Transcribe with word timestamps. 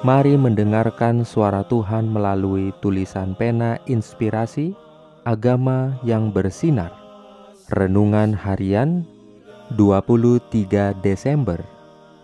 Mari 0.00 0.32
mendengarkan 0.32 1.28
suara 1.28 1.60
Tuhan 1.60 2.08
melalui 2.08 2.72
tulisan 2.80 3.36
pena 3.36 3.76
inspirasi 3.84 4.72
agama 5.28 6.00
yang 6.00 6.32
bersinar. 6.32 6.88
Renungan 7.68 8.32
harian 8.32 9.04
23 9.76 10.96
Desember 11.04 11.60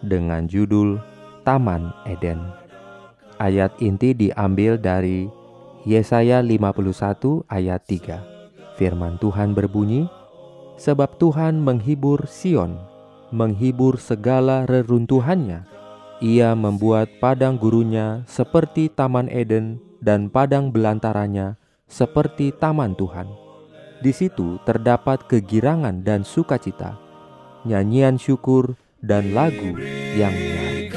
dengan 0.01 0.49
judul 0.49 0.97
Taman 1.45 1.93
Eden. 2.09 2.41
Ayat 3.37 3.77
inti 3.85 4.17
diambil 4.17 4.81
dari 4.81 5.29
Yesaya 5.85 6.41
51 6.41 7.45
ayat 7.45 7.85
3. 7.85 8.81
Firman 8.81 9.21
Tuhan 9.21 9.53
berbunyi, 9.53 10.09
Sebab 10.81 11.21
Tuhan 11.21 11.61
menghibur 11.61 12.25
Sion, 12.25 12.81
menghibur 13.37 14.01
segala 14.01 14.65
reruntuhannya, 14.65 15.76
ia 16.25 16.57
membuat 16.57 17.13
padang 17.21 17.61
gurunya 17.61 18.25
seperti 18.25 18.89
Taman 18.89 19.29
Eden 19.29 19.85
dan 20.01 20.33
padang 20.33 20.73
belantaranya 20.73 21.61
seperti 21.85 22.57
Taman 22.57 22.97
Tuhan. 22.97 23.29
Di 24.01 24.13
situ 24.13 24.61
terdapat 24.65 25.29
kegirangan 25.29 26.05
dan 26.05 26.25
sukacita, 26.25 26.97
nyanyian 27.65 28.19
syukur 28.21 28.77
dan 29.01 29.33
lagu 29.37 29.77
yang 30.17 30.33
nyaring. 30.33 30.93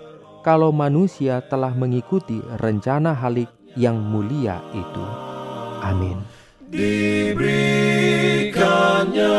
kalau 0.48 0.72
manusia 0.72 1.44
telah 1.52 1.76
mengikuti 1.76 2.40
rencana 2.64 3.12
halik 3.12 3.52
yang 3.76 4.00
mulia 4.00 4.64
itu. 4.72 5.04
Amin. 5.84 6.24
Diberikannya 6.72 9.36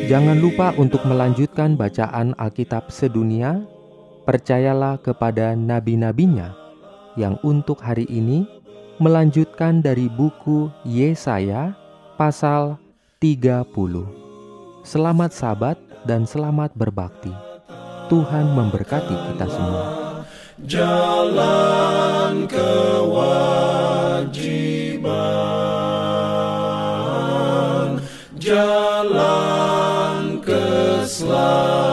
Jangan 0.05 0.39
lupa 0.39 0.71
untuk 0.79 1.03
melanjutkan 1.11 1.75
bacaan 1.75 2.39
Alkitab 2.39 2.93
sedunia. 2.93 3.67
Percayalah 4.25 5.03
kepada 5.03 5.53
nabi-nabinya 5.59 6.55
yang 7.19 7.37
untuk 7.45 7.83
hari 7.83 8.07
ini 8.07 8.47
melanjutkan 9.03 9.83
dari 9.83 10.07
buku 10.07 10.71
Yesaya 10.87 11.75
pasal 12.15 12.79
30. 13.19 13.67
Selamat 14.87 15.31
sabat 15.35 15.77
dan 16.06 16.31
selamat 16.31 16.73
berbakti. 16.79 17.35
Tuhan 18.06 18.55
memberkati 18.55 19.17
kita 19.35 19.47
semua. 19.51 19.85
Jalan 20.62 22.47
kewajiban 22.47 23.34
Islam. 31.14 31.84